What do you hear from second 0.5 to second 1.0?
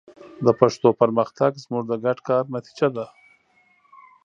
پښتو